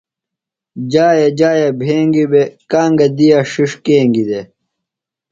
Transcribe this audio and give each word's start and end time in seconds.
جایہ 0.91 1.29
جایہ 1.39 1.69
بھنگیۡ 1.79 2.29
بےۡ، 2.31 2.51
گانگہ 2.71 3.07
دِیا 3.17 3.39
ݜِݜ 3.51 3.71
کینگیۡ 3.85 4.27
دےۡ 4.29 4.45